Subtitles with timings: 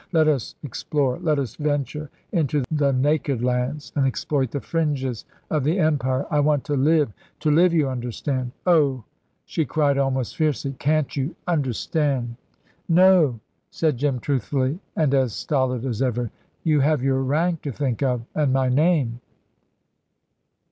[0.13, 5.63] Let us explore, let us venture into the Naked Lands and exploit the fringes of
[5.63, 6.25] the empire.
[6.31, 8.51] I want to live to live, you understand.
[8.65, 9.03] Oh,"
[9.45, 12.35] she cried almost fiercely, "can't you understand?"
[12.89, 16.31] "No," said Jim, truthfully, and as stolid as ever;
[16.63, 19.21] "you have your rank to think of, and my name."